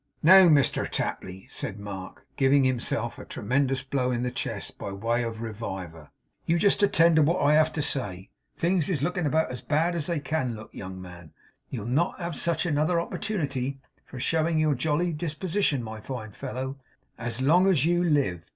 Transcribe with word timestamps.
'Now, 0.23 0.47
Mr 0.49 0.89
Tapley,' 0.89 1.45
said 1.51 1.79
Mark, 1.79 2.25
giving 2.35 2.63
himself 2.63 3.19
a 3.19 3.23
tremendous 3.25 3.83
blow 3.83 4.09
in 4.09 4.23
the 4.23 4.31
chest 4.31 4.79
by 4.79 4.91
way 4.91 5.21
of 5.21 5.43
reviver, 5.43 6.09
'just 6.49 6.81
you 6.81 6.87
attend 6.87 7.17
to 7.17 7.21
what 7.21 7.39
I've 7.39 7.67
got 7.67 7.75
to 7.75 7.81
say. 7.83 8.31
Things 8.57 8.89
is 8.89 9.03
looking 9.03 9.27
about 9.27 9.51
as 9.51 9.61
bad 9.61 9.93
as 9.93 10.07
they 10.07 10.19
CAN 10.19 10.55
look, 10.55 10.73
young 10.73 10.99
man. 10.99 11.33
You'll 11.69 11.85
not 11.85 12.19
have 12.19 12.35
such 12.35 12.65
another 12.65 12.99
opportunity 12.99 13.79
for 14.03 14.19
showing 14.19 14.57
your 14.57 14.73
jolly 14.73 15.13
disposition, 15.13 15.83
my 15.83 15.99
fine 15.99 16.31
fellow, 16.31 16.77
as 17.19 17.39
long 17.39 17.67
as 17.67 17.85
you 17.85 18.03
live. 18.03 18.41